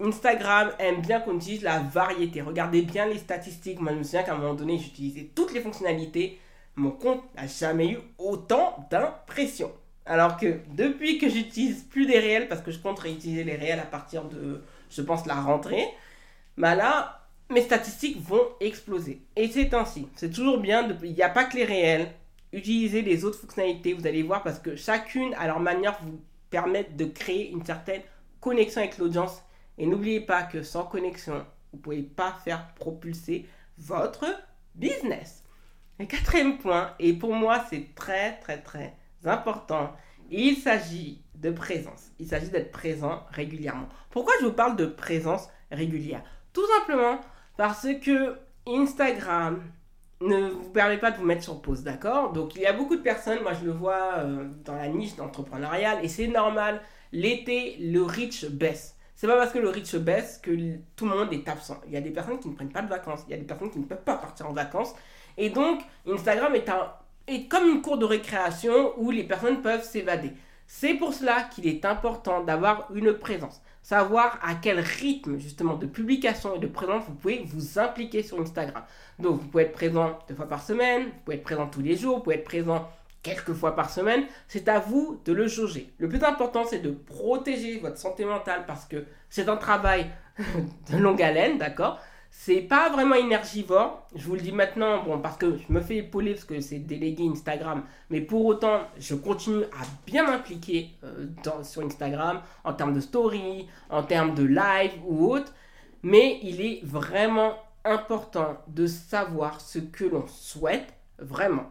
Instagram 0.01 0.73
aime 0.79 1.01
bien 1.01 1.21
qu'on 1.21 1.37
utilise 1.37 1.63
la 1.63 1.79
variété. 1.79 2.43
Regardez 2.43 2.83
bien 2.83 3.07
les 3.07 3.19
statistiques. 3.19 3.81
Moi, 3.81 3.93
je 3.93 3.99
me 3.99 4.03
souviens 4.03 4.23
qu'à 4.25 4.35
un 4.35 4.39
moment 4.39 4.55
donné, 4.55 4.79
j'utilisais 4.79 5.31
toutes 5.35 5.53
les 5.55 5.61
fonctionnalités. 5.61 6.41
Mon 6.77 6.91
compte 6.91 7.23
n'a 7.37 7.47
jamais 7.47 7.93
eu 7.93 7.99
autant 8.19 8.87
d'impressions. 8.91 9.73
Alors 10.07 10.37
que 10.37 10.59
depuis 10.75 11.19
que 11.19 11.29
j'utilise 11.29 11.85
plus 11.85 12.07
des 12.07 12.19
réels, 12.19 12.49
parce 12.49 12.61
que 12.61 12.73
je 12.73 12.79
compte 12.79 12.99
réutiliser 12.99 13.45
les 13.45 13.55
réels 13.55 13.79
à 13.79 13.87
partir 13.87 14.25
de, 14.25 14.63
je 14.91 15.03
pense, 15.03 15.27
la 15.27 15.37
rentrée, 15.37 15.87
bah 16.59 16.75
là, 16.75 17.27
mes 17.51 17.63
statistiques 17.63 18.21
vont 18.21 18.47
exploser. 18.61 19.23
Et 19.37 19.49
c'est 19.49 19.73
ainsi. 19.75 20.09
C'est 20.17 20.31
toujours 20.31 20.59
bien. 20.59 20.89
Il 21.03 21.13
n'y 21.13 21.23
a 21.23 21.29
pas 21.29 21.45
que 21.45 21.57
les 21.57 21.65
réels. 21.65 22.11
utilisez 22.53 23.03
les 23.03 23.25
autres 23.25 23.39
fonctionnalités, 23.39 23.93
vous 23.93 24.07
allez 24.07 24.23
voir, 24.23 24.43
parce 24.43 24.59
que 24.59 24.77
chacune, 24.77 25.35
à 25.35 25.47
leur 25.47 25.61
manière, 25.61 25.99
vous 26.03 26.21
permettent 26.51 26.97
de 26.97 27.05
créer 27.05 27.51
une 27.51 27.65
certaine 27.65 28.03
connexion 28.41 28.81
avec 28.81 28.99
l'audience. 28.99 29.44
Et 29.79 29.87
n'oubliez 29.87 30.21
pas 30.21 30.43
que 30.43 30.63
sans 30.63 30.85
connexion, 30.85 31.45
vous 31.73 31.79
ne 31.79 31.83
pouvez 31.83 32.03
pas 32.03 32.33
faire 32.45 32.73
propulser 32.75 33.49
votre 33.79 34.27
business. 34.75 35.43
Le 35.99 36.07
quatrième 36.07 36.59
point, 36.59 36.95
et 36.99 37.13
pour 37.13 37.33
moi 37.33 37.65
c'est 37.71 37.95
très 37.95 38.39
très 38.41 38.59
très 38.59 38.95
important, 39.25 39.93
il 40.31 40.57
s'agit 40.57 41.23
de 41.35 41.51
présence. 41.51 42.11
Il 42.19 42.27
s'agit 42.27 42.49
d'être 42.49 42.73
présent 42.73 43.25
régulièrement. 43.31 43.89
Pourquoi 44.11 44.35
je 44.41 44.47
vous 44.47 44.53
parle 44.53 44.77
de 44.77 44.87
présence 44.87 45.49
régulière? 45.71 46.23
Tout 46.53 46.67
simplement 46.79 47.21
parce 47.57 47.87
que 48.03 48.39
Instagram 48.67 49.63
ne 50.21 50.49
vous 50.51 50.71
permet 50.71 50.99
pas 50.99 51.11
de 51.11 51.19
vous 51.19 51.25
mettre 51.25 51.43
sur 51.43 51.61
pause, 51.61 51.83
d'accord? 51.83 52.33
Donc 52.33 52.55
il 52.55 52.63
y 52.63 52.67
a 52.67 52.73
beaucoup 52.73 52.97
de 52.97 53.03
personnes, 53.03 53.43
moi 53.43 53.53
je 53.53 53.65
le 53.65 53.73
vois 53.73 54.19
euh, 54.19 54.49
dans 54.65 54.75
la 54.75 54.89
niche 54.89 55.17
d'entrepreneurial, 55.17 56.05
et 56.05 56.09
c'est 56.09 56.29
normal, 56.29 56.81
l'été, 57.13 57.77
le 57.79 58.03
reach 58.03 58.47
baisse. 58.47 58.94
C'est 59.15 59.27
pas 59.27 59.37
parce 59.37 59.53
que 59.53 59.59
le 59.59 59.69
reach 59.69 59.95
baisse 59.97 60.39
que 60.43 60.51
tout 60.97 61.07
le 61.07 61.17
monde 61.17 61.33
est 61.33 61.49
absent. 61.49 61.81
Il 61.87 61.93
y 61.93 61.97
a 61.97 62.01
des 62.01 62.11
personnes 62.11 62.39
qui 62.41 62.49
ne 62.49 62.55
prennent 62.55 62.73
pas 62.73 62.83
de 62.83 62.89
vacances, 62.89 63.21
il 63.29 63.31
y 63.31 63.35
a 63.35 63.37
des 63.39 63.45
personnes 63.45 63.71
qui 63.71 63.79
ne 63.79 63.85
peuvent 63.85 64.03
pas 64.03 64.17
partir 64.17 64.49
en 64.49 64.53
vacances. 64.53 64.95
Et 65.37 65.51
donc, 65.51 65.83
Instagram 66.07 66.55
est, 66.55 66.69
un, 66.69 66.93
est 67.29 67.47
comme 67.49 67.69
une 67.69 67.81
cour 67.81 67.99
de 67.99 68.05
récréation 68.05 68.93
où 68.99 69.11
les 69.11 69.25
personnes 69.25 69.63
peuvent 69.63 69.85
s'évader. 69.85 70.33
C'est 70.67 70.95
pour 70.95 71.13
cela 71.13 71.43
qu'il 71.43 71.67
est 71.67 71.85
important 71.85 72.43
d'avoir 72.43 72.89
une 72.95 73.13
présence. 73.15 73.61
Savoir 73.83 74.41
à 74.43 74.55
quel 74.55 74.81
rythme 74.81 75.39
justement 75.39 75.75
de 75.75 75.87
publication 75.87 76.57
et 76.57 76.59
de 76.59 76.67
présence 76.67 77.05
vous 77.07 77.15
pouvez 77.15 77.45
vous 77.47 77.79
impliquer 77.79 78.23
sur 78.23 78.41
Instagram. 78.41 78.83
Donc 79.19 79.41
vous 79.41 79.47
pouvez 79.49 79.65
être 79.65 79.73
présent 79.73 80.19
deux 80.27 80.35
fois 80.35 80.49
par 80.49 80.63
semaine, 80.63 81.05
vous 81.05 81.21
pouvez 81.25 81.37
être 81.37 81.45
présent 81.45 81.67
tous 81.67 81.83
les 81.83 81.97
jours, 81.97 82.17
vous 82.17 82.23
pouvez 82.23 82.37
être 82.37 82.45
présent 82.45 82.89
quelques 83.25 83.55
fois 83.55 83.75
par 83.75 83.91
semaine. 83.91 84.23
C'est 84.47 84.69
à 84.69 84.79
vous 84.79 85.21
de 85.25 85.33
le 85.33 85.49
jauger. 85.49 85.93
Le 85.99 86.09
plus 86.09 86.23
important 86.23 86.65
c'est 86.65 86.79
de 86.79 86.93
protéger 86.93 87.81
votre 87.81 87.99
santé 87.99 88.25
mentale 88.25 88.65
parce 88.69 88.85
que 88.85 89.05
c'est 89.29 89.49
un 89.49 89.57
travail 89.57 90.07
de 90.93 90.97
longue 90.97 91.21
haleine, 91.21 91.59
d'accord? 91.59 91.99
C'est 92.37 92.63
pas 92.63 92.91
vraiment 92.91 93.15
énergivore, 93.15 94.07
je 94.15 94.27
vous 94.27 94.35
le 94.35 94.41
dis 94.41 94.51
maintenant, 94.51 95.05
bon, 95.05 95.21
parce 95.21 95.37
que 95.37 95.57
je 95.57 95.73
me 95.73 95.81
fais 95.81 95.99
épauler 95.99 96.35
parce 96.35 96.45
que 96.45 96.61
c'est 96.61 96.81
délégué 96.81 97.29
Instagram, 97.29 97.85
mais 98.11 98.21
pour 98.21 98.45
autant, 98.45 98.81
je 98.99 99.15
continue 99.15 99.63
à 99.65 99.85
bien 100.05 100.27
m'impliquer 100.27 100.91
euh, 101.05 101.27
sur 101.63 101.83
Instagram 101.83 102.43
en 102.65 102.73
termes 102.75 102.93
de 102.93 103.01
story, 103.01 103.69
en 103.89 104.03
termes 104.03 104.35
de 104.35 104.43
live 104.43 104.93
ou 105.07 105.33
autre, 105.33 105.55
mais 106.03 106.41
il 106.43 106.61
est 106.61 106.81
vraiment 106.83 107.55
important 107.85 108.59
de 108.67 108.87
savoir 108.87 109.61
ce 109.61 109.79
que 109.79 110.05
l'on 110.05 110.27
souhaite 110.27 110.93
vraiment. 111.19 111.71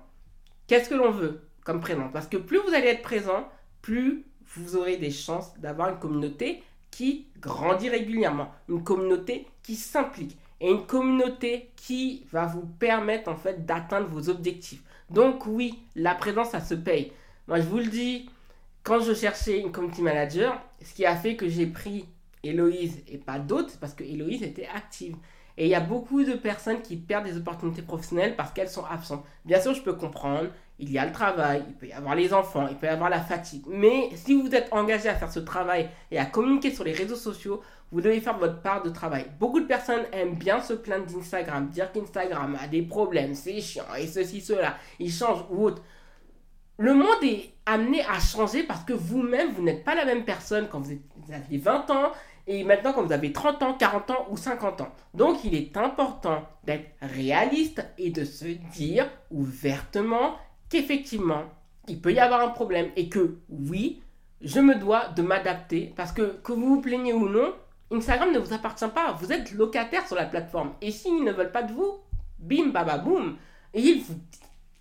Qu'est-ce 0.67 0.89
que 0.89 0.95
l'on 0.95 1.11
veut 1.11 1.41
comme 1.63 1.81
présent 1.81 2.09
Parce 2.11 2.27
que 2.27 2.37
plus 2.37 2.59
vous 2.59 2.73
allez 2.73 2.87
être 2.87 3.01
présent, 3.01 3.47
plus 3.81 4.25
vous 4.55 4.75
aurez 4.75 4.97
des 4.97 5.11
chances 5.11 5.57
d'avoir 5.59 5.89
une 5.89 5.99
communauté 5.99 6.63
qui 6.91 7.27
grandit 7.39 7.89
régulièrement, 7.89 8.51
une 8.69 8.83
communauté 8.83 9.47
qui 9.63 9.75
s'implique 9.75 10.37
et 10.61 10.69
une 10.69 10.85
communauté 10.85 11.71
qui 11.75 12.25
va 12.31 12.45
vous 12.45 12.65
permettre 12.79 13.29
en 13.29 13.35
fait 13.35 13.65
d'atteindre 13.65 14.07
vos 14.07 14.29
objectifs. 14.29 14.81
Donc 15.09 15.45
oui, 15.45 15.79
la 15.95 16.15
présence, 16.15 16.51
ça 16.51 16.61
se 16.61 16.75
paye. 16.75 17.11
Moi, 17.47 17.59
je 17.59 17.65
vous 17.65 17.79
le 17.79 17.87
dis, 17.87 18.29
quand 18.83 19.01
je 19.01 19.13
cherchais 19.13 19.59
une 19.59 19.71
community 19.71 20.01
manager, 20.01 20.61
ce 20.81 20.93
qui 20.93 21.05
a 21.05 21.15
fait 21.15 21.35
que 21.35 21.49
j'ai 21.49 21.65
pris 21.65 22.05
Héloïse 22.43 23.03
et 23.07 23.17
pas 23.17 23.39
d'autres, 23.39 23.77
parce 23.79 23.93
que 23.93 24.03
Héloïse 24.03 24.43
était 24.43 24.67
active. 24.67 25.15
Et 25.57 25.65
il 25.65 25.69
y 25.69 25.75
a 25.75 25.79
beaucoup 25.79 26.23
de 26.23 26.33
personnes 26.33 26.81
qui 26.81 26.95
perdent 26.95 27.25
des 27.25 27.37
opportunités 27.37 27.81
professionnelles 27.81 28.35
parce 28.35 28.51
qu'elles 28.51 28.69
sont 28.69 28.85
absentes. 28.85 29.23
Bien 29.45 29.61
sûr, 29.61 29.73
je 29.73 29.81
peux 29.81 29.93
comprendre 29.93 30.49
il 30.79 30.91
y 30.91 30.97
a 30.97 31.05
le 31.05 31.11
travail, 31.11 31.63
il 31.67 31.75
peut 31.75 31.87
y 31.87 31.93
avoir 31.93 32.15
les 32.15 32.33
enfants, 32.33 32.67
il 32.69 32.75
peut 32.75 32.87
y 32.87 32.89
avoir 32.89 33.09
la 33.09 33.21
fatigue. 33.21 33.63
Mais 33.67 34.09
si 34.15 34.39
vous 34.39 34.53
êtes 34.53 34.67
engagé 34.71 35.07
à 35.07 35.15
faire 35.15 35.31
ce 35.31 35.39
travail 35.39 35.89
et 36.11 36.17
à 36.17 36.25
communiquer 36.25 36.71
sur 36.71 36.83
les 36.83 36.93
réseaux 36.93 37.15
sociaux, 37.15 37.61
vous 37.91 38.01
devez 38.01 38.19
faire 38.21 38.37
votre 38.39 38.59
part 38.61 38.81
de 38.81 38.89
travail. 38.89 39.27
Beaucoup 39.39 39.59
de 39.59 39.67
personnes 39.67 40.03
aiment 40.11 40.33
bien 40.33 40.59
se 40.59 40.73
plaindre 40.73 41.05
d'Instagram, 41.05 41.67
dire 41.69 41.91
qu'Instagram 41.91 42.57
a 42.59 42.67
des 42.67 42.81
problèmes, 42.81 43.35
c'est 43.35 43.61
chiant, 43.61 43.85
et 43.97 44.07
ceci, 44.07 44.41
cela, 44.41 44.77
il 44.99 45.11
change 45.11 45.45
ou 45.51 45.65
autre. 45.65 45.83
Le 46.79 46.95
monde 46.95 47.23
est 47.23 47.53
amené 47.67 48.03
à 48.05 48.19
changer 48.19 48.63
parce 48.63 48.83
que 48.83 48.93
vous-même, 48.93 49.51
vous 49.51 49.61
n'êtes 49.61 49.83
pas 49.83 49.93
la 49.93 50.05
même 50.05 50.25
personne 50.25 50.67
quand 50.69 50.79
vous, 50.79 50.97
aviez 51.31 51.59
20 51.59 51.91
ans 51.91 52.11
et 52.47 52.63
maintenant 52.63 52.93
quand 52.93 53.03
vous 53.03 53.13
avez 53.13 53.31
30 53.31 53.63
ans, 53.63 53.73
40 53.73 54.11
ans 54.11 54.27
ou 54.29 54.37
50 54.37 54.81
ans. 54.81 54.89
Donc 55.13 55.43
il 55.43 55.55
est 55.55 55.77
important 55.77 56.43
d'être 56.65 56.89
réaliste 57.01 57.85
et 57.97 58.09
de 58.09 58.25
se 58.25 58.45
dire 58.45 59.09
ouvertement 59.31 60.35
qu'effectivement, 60.69 61.43
il 61.87 62.01
peut 62.01 62.13
y 62.13 62.19
avoir 62.19 62.41
un 62.41 62.49
problème 62.49 62.89
et 62.95 63.09
que 63.09 63.37
oui, 63.49 64.01
je 64.41 64.59
me 64.59 64.75
dois 64.75 65.09
de 65.09 65.21
m'adapter 65.21 65.93
parce 65.95 66.11
que 66.11 66.37
que 66.43 66.51
vous 66.51 66.75
vous 66.75 66.81
plaignez 66.81 67.13
ou 67.13 67.29
non, 67.29 67.53
Instagram 67.91 68.31
ne 68.31 68.39
vous 68.39 68.53
appartient 68.53 68.87
pas. 68.93 69.13
Vous 69.13 69.31
êtes 69.31 69.51
locataire 69.51 70.07
sur 70.07 70.15
la 70.15 70.25
plateforme. 70.25 70.73
Et 70.81 70.91
s'ils 70.91 71.23
ne 71.23 71.31
veulent 71.31 71.51
pas 71.51 71.63
de 71.63 71.73
vous, 71.73 71.99
bim, 72.39 72.67
baba, 72.67 72.97
boum, 72.97 73.37
ils 73.73 74.01
vous, 74.01 74.19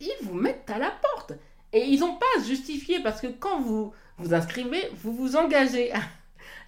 ils 0.00 0.16
vous 0.23 0.35
mettent 0.35 0.71
à 0.71 0.78
la 0.78 0.90
porte. 0.90 1.33
Et 1.73 1.85
ils 1.85 2.00
n'ont 2.00 2.16
pas 2.16 2.26
à 2.37 2.40
se 2.40 2.49
justifier 2.49 3.00
parce 3.02 3.21
que 3.21 3.28
quand 3.28 3.61
vous 3.61 3.92
vous 4.19 4.35
inscrivez, 4.35 4.90
vous 5.02 5.12
vous 5.12 5.37
engagez 5.37 5.92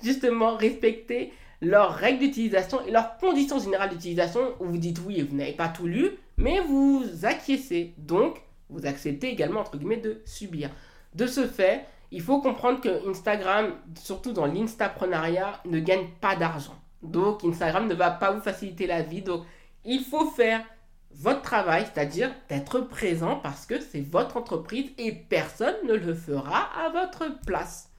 justement 0.04 0.56
respecter 0.56 1.32
leurs 1.60 1.94
règles 1.94 2.20
d'utilisation 2.20 2.84
et 2.86 2.90
leurs 2.90 3.16
conditions 3.16 3.58
générales 3.58 3.90
d'utilisation 3.90 4.54
où 4.60 4.66
vous 4.66 4.78
dites 4.78 5.00
oui 5.06 5.22
vous 5.22 5.36
n'avez 5.36 5.52
pas 5.52 5.68
tout 5.68 5.86
lu, 5.86 6.10
mais 6.36 6.60
vous 6.60 7.04
acquiescez. 7.22 7.94
Donc, 7.98 8.40
vous 8.68 8.86
acceptez 8.86 9.28
également, 9.28 9.60
entre 9.60 9.76
guillemets, 9.76 9.96
de 9.96 10.20
subir. 10.24 10.70
De 11.14 11.26
ce 11.26 11.46
fait, 11.46 11.84
il 12.10 12.20
faut 12.20 12.40
comprendre 12.40 12.80
que 12.80 13.08
Instagram, 13.08 13.72
surtout 13.94 14.32
dans 14.32 14.46
l'instaprenariat, 14.46 15.60
ne 15.64 15.80
gagne 15.80 16.08
pas 16.20 16.36
d'argent. 16.36 16.76
Donc, 17.02 17.44
Instagram 17.44 17.86
ne 17.86 17.94
va 17.94 18.10
pas 18.10 18.32
vous 18.32 18.40
faciliter 18.40 18.86
la 18.86 19.02
vie. 19.02 19.22
Donc, 19.22 19.44
il 19.84 20.00
faut 20.00 20.30
faire 20.30 20.64
votre 21.12 21.42
travail, 21.42 21.86
c'est-à-dire 21.92 22.32
d'être 22.48 22.80
présent 22.80 23.36
parce 23.36 23.66
que 23.66 23.80
c'est 23.80 24.00
votre 24.00 24.36
entreprise 24.36 24.90
et 24.98 25.12
personne 25.12 25.76
ne 25.86 25.94
le 25.94 26.14
fera 26.14 26.68
à 26.76 26.88
votre 26.88 27.40
place. 27.42 27.90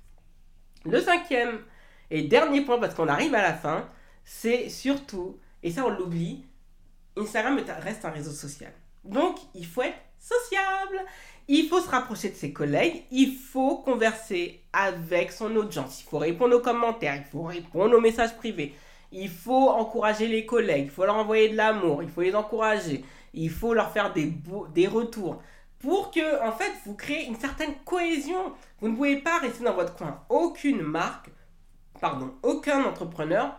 Le 0.83 0.99
cinquième 0.99 1.59
et 2.11 2.23
dernier 2.23 2.61
point, 2.61 2.79
parce 2.79 2.93
qu'on 2.93 3.07
arrive 3.07 3.35
à 3.35 3.41
la 3.41 3.53
fin, 3.53 3.87
c'est 4.23 4.69
surtout, 4.69 5.37
et 5.63 5.71
ça 5.71 5.85
on 5.85 5.89
l'oublie, 5.89 6.45
Instagram 7.17 7.59
reste 7.81 8.05
un 8.05 8.11
réseau 8.11 8.31
social. 8.31 8.73
Donc, 9.03 9.37
il 9.53 9.65
faut 9.65 9.83
être 9.83 9.97
sociable. 10.19 11.05
Il 11.47 11.67
faut 11.67 11.79
se 11.79 11.89
rapprocher 11.89 12.29
de 12.29 12.35
ses 12.35 12.51
collègues, 12.51 13.03
il 13.11 13.35
faut 13.35 13.77
converser 13.77 14.63
avec 14.73 15.31
son 15.31 15.55
audience, 15.55 16.01
il 16.01 16.09
faut 16.09 16.17
répondre 16.17 16.55
aux 16.55 16.59
commentaires, 16.59 17.15
il 17.17 17.23
faut 17.23 17.43
répondre 17.43 17.95
aux 17.95 18.01
messages 18.01 18.35
privés, 18.35 18.73
il 19.11 19.29
faut 19.29 19.69
encourager 19.69 20.27
les 20.27 20.47
collègues, 20.47 20.85
il 20.85 20.89
faut 20.89 21.05
leur 21.05 21.17
envoyer 21.17 21.49
de 21.49 21.55
l'amour, 21.55 22.01
il 22.01 22.09
faut 22.09 22.21
les 22.21 22.33
encourager, 22.33 23.05
il 23.35 23.51
faut 23.51 23.75
leur 23.75 23.91
faire 23.91 24.11
des, 24.11 24.33
des 24.73 24.87
retours 24.87 25.39
pour 25.77 26.09
que, 26.09 26.43
en 26.43 26.51
fait, 26.51 26.71
vous 26.85 26.95
créez 26.95 27.27
une 27.27 27.35
certaine 27.35 27.75
cohésion. 27.85 28.53
Vous 28.79 28.87
ne 28.87 28.95
pouvez 28.95 29.17
pas 29.17 29.37
rester 29.37 29.63
dans 29.63 29.75
votre 29.75 29.95
coin. 29.95 30.23
Aucune 30.29 30.81
marque, 30.81 31.29
pardon, 31.99 32.33
aucun 32.43 32.83
entrepreneur 32.83 33.55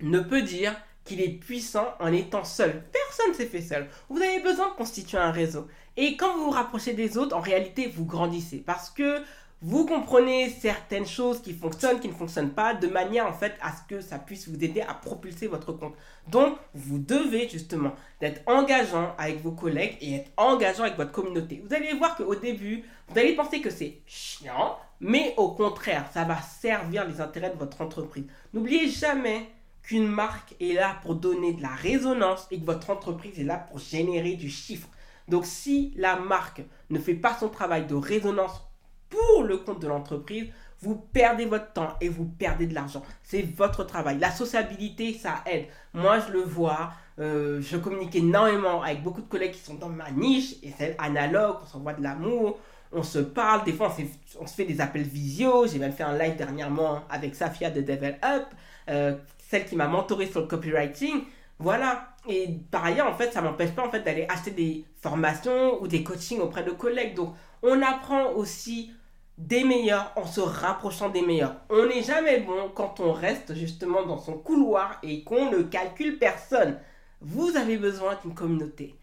ne 0.00 0.20
peut 0.20 0.42
dire 0.42 0.74
qu'il 1.04 1.20
est 1.20 1.28
puissant 1.28 1.88
en 2.00 2.12
étant 2.12 2.44
seul. 2.44 2.84
Personne 2.92 3.30
ne 3.30 3.34
s'est 3.34 3.46
fait 3.46 3.62
seul. 3.62 3.88
Vous 4.08 4.20
avez 4.20 4.40
besoin 4.40 4.68
de 4.68 4.74
constituer 4.74 5.18
un 5.18 5.30
réseau. 5.30 5.66
Et 5.96 6.16
quand 6.16 6.36
vous 6.36 6.44
vous 6.44 6.50
rapprochez 6.50 6.92
des 6.92 7.16
autres, 7.16 7.34
en 7.34 7.40
réalité, 7.40 7.88
vous 7.88 8.04
grandissez. 8.04 8.58
Parce 8.58 8.90
que 8.90 9.22
vous 9.60 9.86
comprenez 9.86 10.50
certaines 10.50 11.06
choses 11.06 11.42
qui 11.42 11.52
fonctionnent, 11.52 11.98
qui 11.98 12.06
ne 12.06 12.12
fonctionnent 12.12 12.52
pas, 12.52 12.74
de 12.74 12.86
manière 12.86 13.26
en 13.26 13.32
fait 13.32 13.54
à 13.60 13.72
ce 13.72 13.82
que 13.88 14.00
ça 14.00 14.18
puisse 14.18 14.48
vous 14.48 14.62
aider 14.62 14.82
à 14.82 14.94
propulser 14.94 15.48
votre 15.48 15.72
compte. 15.72 15.94
Donc, 16.28 16.56
vous 16.74 16.98
devez 16.98 17.48
justement 17.48 17.92
d'être 18.20 18.40
engageant 18.46 19.16
avec 19.18 19.42
vos 19.42 19.50
collègues 19.50 19.96
et 20.00 20.14
être 20.14 20.30
engageant 20.36 20.84
avec 20.84 20.96
votre 20.96 21.10
communauté. 21.10 21.64
Vous 21.66 21.74
allez 21.74 21.92
voir 21.94 22.16
qu'au 22.16 22.36
début, 22.36 22.84
vous 23.08 23.18
allez 23.18 23.34
penser 23.34 23.60
que 23.60 23.70
c'est 23.70 24.00
chiant, 24.06 24.78
mais 25.00 25.34
au 25.36 25.50
contraire, 25.50 26.08
ça 26.12 26.24
va 26.24 26.40
servir 26.40 27.06
les 27.06 27.20
intérêts 27.20 27.50
de 27.50 27.58
votre 27.58 27.80
entreprise. 27.80 28.24
N'oubliez 28.52 28.88
jamais 28.88 29.48
qu'une 29.82 30.06
marque 30.06 30.54
est 30.60 30.74
là 30.74 30.96
pour 31.02 31.14
donner 31.14 31.52
de 31.52 31.62
la 31.62 31.74
résonance 31.74 32.46
et 32.50 32.60
que 32.60 32.66
votre 32.66 32.90
entreprise 32.90 33.38
est 33.38 33.44
là 33.44 33.56
pour 33.56 33.78
générer 33.78 34.34
du 34.34 34.50
chiffre. 34.50 34.88
Donc 35.28 35.46
si 35.46 35.92
la 35.96 36.16
marque 36.16 36.62
ne 36.90 36.98
fait 36.98 37.14
pas 37.14 37.34
son 37.34 37.48
travail 37.48 37.86
de 37.86 37.94
résonance 37.94 38.62
pour 39.08 39.44
le 39.44 39.58
compte 39.58 39.80
de 39.80 39.86
l'entreprise, 39.86 40.48
vous 40.80 40.94
perdez 40.94 41.44
votre 41.44 41.72
temps 41.72 41.94
et 42.00 42.08
vous 42.08 42.24
perdez 42.24 42.66
de 42.66 42.74
l'argent. 42.74 43.02
C'est 43.22 43.42
votre 43.42 43.84
travail. 43.84 44.18
La 44.18 44.30
sociabilité, 44.30 45.12
ça 45.14 45.42
aide. 45.46 45.66
Moi, 45.92 46.20
je 46.20 46.32
le 46.32 46.40
vois. 46.40 46.92
Euh, 47.18 47.60
je 47.60 47.76
communique 47.76 48.14
énormément 48.14 48.82
avec 48.82 49.02
beaucoup 49.02 49.20
de 49.20 49.26
collègues 49.26 49.52
qui 49.52 49.60
sont 49.60 49.74
dans 49.74 49.88
ma 49.88 50.10
niche 50.10 50.54
et 50.62 50.72
c'est 50.76 50.94
analogue. 50.98 51.56
On 51.62 51.66
s'envoie 51.66 51.94
de 51.94 52.02
l'amour, 52.02 52.60
on 52.92 53.02
se 53.02 53.18
parle. 53.18 53.64
Des 53.64 53.72
fois, 53.72 53.94
on, 54.40 54.46
se 54.46 54.54
fait 54.54 54.64
des 54.64 54.80
appels 54.80 55.02
visio. 55.02 55.66
J'ai 55.66 55.78
même 55.78 55.92
fait 55.92 56.02
un 56.02 56.16
live 56.16 56.36
dernièrement 56.36 57.02
avec 57.10 57.34
Safia 57.34 57.70
de 57.70 57.80
Devel 57.80 58.18
Up. 58.24 58.46
Euh, 58.88 59.16
celle 59.38 59.64
qui 59.64 59.76
m'a 59.76 59.88
mentoré 59.88 60.26
sur 60.26 60.40
le 60.40 60.46
copywriting. 60.46 61.22
Voilà. 61.58 62.10
Et 62.28 62.48
par 62.70 62.84
ailleurs, 62.84 63.08
en 63.08 63.14
fait, 63.14 63.32
ça 63.32 63.40
m'empêche 63.40 63.70
pas 63.70 63.86
en 63.86 63.90
fait 63.90 64.02
d'aller 64.02 64.26
acheter 64.28 64.50
des 64.50 64.84
formations 65.00 65.82
ou 65.82 65.88
des 65.88 66.02
coachings 66.02 66.40
auprès 66.40 66.62
de 66.62 66.70
collègues. 66.70 67.14
Donc, 67.14 67.34
on 67.62 67.82
apprend 67.82 68.32
aussi 68.32 68.92
des 69.38 69.64
meilleurs 69.64 70.12
en 70.16 70.26
se 70.26 70.40
rapprochant 70.40 71.08
des 71.08 71.22
meilleurs. 71.22 71.56
On 71.70 71.86
n'est 71.86 72.02
jamais 72.02 72.40
bon 72.40 72.70
quand 72.74 73.00
on 73.00 73.12
reste 73.12 73.54
justement 73.54 74.04
dans 74.04 74.18
son 74.18 74.36
couloir 74.36 74.98
et 75.02 75.22
qu'on 75.22 75.50
ne 75.50 75.62
calcule 75.62 76.18
personne. 76.18 76.78
Vous 77.20 77.56
avez 77.56 77.76
besoin 77.76 78.16
d'une 78.22 78.34
communauté. 78.34 78.96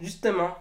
Justement, 0.00 0.54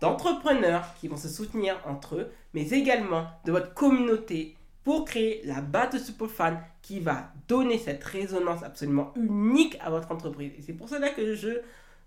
d'entrepreneurs 0.00 0.94
qui 1.00 1.08
vont 1.08 1.16
se 1.16 1.28
soutenir 1.28 1.76
entre 1.86 2.16
eux, 2.16 2.32
mais 2.52 2.70
également 2.70 3.26
de 3.44 3.52
votre 3.52 3.74
communauté 3.74 4.56
pour 4.84 5.04
créer 5.06 5.40
la 5.44 5.60
base 5.60 5.94
de 5.94 5.98
superfans 5.98 6.60
qui 6.82 7.00
va 7.00 7.32
donner 7.48 7.78
cette 7.78 8.04
résonance 8.04 8.62
absolument 8.62 9.12
unique 9.16 9.78
à 9.80 9.90
votre 9.90 10.12
entreprise. 10.12 10.52
Et 10.58 10.62
c'est 10.62 10.74
pour 10.74 10.88
cela 10.88 11.08
que 11.08 11.34
je 11.34 11.60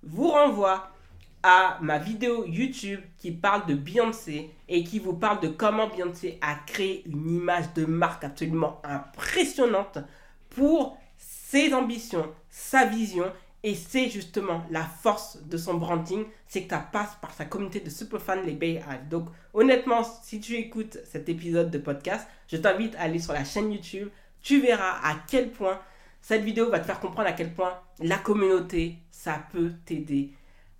vous 0.03 0.29
renvoie 0.29 0.91
à 1.43 1.77
ma 1.81 1.97
vidéo 1.97 2.45
YouTube 2.45 2.99
qui 3.17 3.31
parle 3.31 3.65
de 3.65 3.73
Beyoncé 3.73 4.51
et 4.67 4.83
qui 4.83 4.99
vous 4.99 5.13
parle 5.13 5.39
de 5.39 5.47
comment 5.47 5.87
Beyoncé 5.87 6.37
a 6.41 6.55
créé 6.55 7.03
une 7.07 7.29
image 7.29 7.73
de 7.73 7.85
marque 7.85 8.23
absolument 8.23 8.81
impressionnante 8.83 9.99
pour 10.49 10.97
ses 11.17 11.73
ambitions, 11.73 12.31
sa 12.49 12.85
vision 12.85 13.31
et 13.63 13.75
c'est 13.75 14.09
justement 14.09 14.63
la 14.69 14.83
force 14.83 15.39
de 15.43 15.57
son 15.57 15.75
branding, 15.75 16.25
c'est 16.47 16.63
que 16.63 16.69
ça 16.69 16.79
passe 16.79 17.17
par 17.21 17.33
sa 17.33 17.45
communauté 17.45 17.79
de 17.79 17.89
superfans, 17.89 18.41
les 18.45 18.53
Bay 18.53 18.75
Hive. 18.75 19.07
Donc 19.09 19.29
honnêtement, 19.53 20.03
si 20.03 20.39
tu 20.39 20.55
écoutes 20.55 20.97
cet 21.05 21.27
épisode 21.27 21.71
de 21.71 21.77
podcast, 21.77 22.27
je 22.47 22.57
t'invite 22.57 22.95
à 22.95 23.01
aller 23.01 23.19
sur 23.19 23.33
la 23.33 23.43
chaîne 23.43 23.71
YouTube. 23.71 24.09
Tu 24.41 24.61
verras 24.61 24.99
à 25.03 25.15
quel 25.27 25.49
point 25.49 25.79
cette 26.21 26.43
vidéo 26.43 26.69
va 26.69 26.79
te 26.79 26.85
faire 26.85 26.99
comprendre 26.99 27.27
à 27.29 27.33
quel 27.33 27.53
point 27.53 27.73
la 27.99 28.17
communauté, 28.17 28.97
ça 29.11 29.41
peut 29.51 29.71
t'aider 29.85 30.31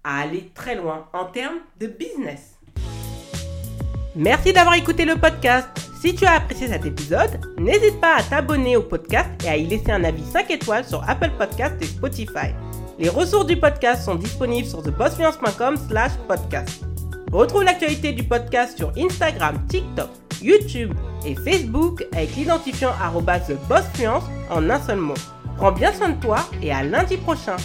à 0.04 0.22
aller 0.22 0.52
très 0.54 0.76
loin 0.76 1.10
en 1.14 1.26
termes 1.26 1.60
de 1.80 1.88
business. 1.88 2.58
Merci 4.16 4.54
d'avoir 4.54 4.76
écouté 4.76 5.06
le 5.06 5.16
podcast. 5.16 5.68
Si 6.02 6.16
tu 6.16 6.26
as 6.26 6.34
apprécié 6.34 6.68
cet 6.68 6.86
épisode, 6.86 7.40
n'hésite 7.58 8.00
pas 8.00 8.18
à 8.18 8.24
t'abonner 8.24 8.78
au 8.78 8.84
podcast 8.84 9.30
et 9.46 9.50
à 9.50 9.58
y 9.58 9.66
laisser 9.66 9.92
un 9.92 10.04
avis 10.04 10.26
5 10.26 10.50
étoiles 10.52 10.86
sur 10.86 11.08
Apple 11.10 11.32
Podcast 11.38 11.76
et 11.82 11.86
Spotify. 11.86 12.54
Les 13.00 13.10
ressources 13.10 13.46
du 13.46 13.58
podcast 13.58 14.04
sont 14.04 14.16
disponibles 14.16 14.68
sur 14.68 14.82
thebossfluence.com 14.82 15.78
slash 15.78 16.14
podcast. 16.28 16.84
Retrouve 17.32 17.64
l'actualité 17.64 18.12
du 18.12 18.24
podcast 18.24 18.76
sur 18.76 18.92
Instagram, 18.98 19.64
TikTok, 19.68 20.10
YouTube 20.42 20.94
et 21.24 21.36
Facebook 21.36 22.04
avec 22.12 22.36
l'identifiant 22.36 22.92
TheBossFluence 23.46 24.24
en 24.50 24.68
un 24.70 24.82
seul 24.82 24.98
mot. 24.98 25.14
Prends 25.58 25.72
bien 25.72 25.94
soin 25.94 26.10
de 26.10 26.20
toi 26.20 26.40
et 26.62 26.72
à 26.72 26.84
lundi 26.84 27.18
prochain. 27.18 27.58